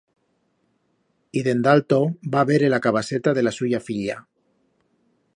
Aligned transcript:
Y 1.31 1.43
dende 1.47 1.69
alto 1.75 1.99
va 2.35 2.45
vere 2.51 2.71
la 2.75 2.79
cabaceta 2.85 3.35
de 3.39 3.43
la 3.47 3.53
suya 3.59 3.83
filla. 3.91 4.17